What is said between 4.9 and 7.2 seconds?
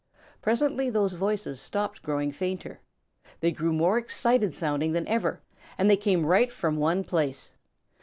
than ever, and they came right from one